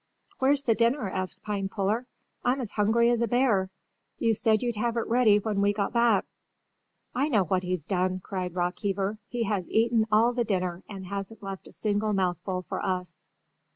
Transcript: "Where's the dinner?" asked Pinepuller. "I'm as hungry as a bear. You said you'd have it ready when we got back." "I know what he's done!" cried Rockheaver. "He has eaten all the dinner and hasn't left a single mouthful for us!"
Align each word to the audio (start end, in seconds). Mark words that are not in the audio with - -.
"Where's 0.39 0.63
the 0.63 0.73
dinner?" 0.73 1.11
asked 1.11 1.43
Pinepuller. 1.43 2.07
"I'm 2.43 2.59
as 2.59 2.71
hungry 2.71 3.11
as 3.11 3.21
a 3.21 3.27
bear. 3.27 3.69
You 4.17 4.33
said 4.33 4.63
you'd 4.63 4.75
have 4.75 4.97
it 4.97 5.05
ready 5.05 5.37
when 5.37 5.61
we 5.61 5.73
got 5.73 5.93
back." 5.93 6.25
"I 7.13 7.29
know 7.29 7.43
what 7.43 7.61
he's 7.61 7.85
done!" 7.85 8.19
cried 8.19 8.55
Rockheaver. 8.55 9.19
"He 9.27 9.43
has 9.43 9.69
eaten 9.69 10.07
all 10.11 10.33
the 10.33 10.43
dinner 10.43 10.81
and 10.89 11.05
hasn't 11.05 11.43
left 11.43 11.67
a 11.67 11.71
single 11.71 12.13
mouthful 12.13 12.63
for 12.63 12.83
us!" 12.83 13.27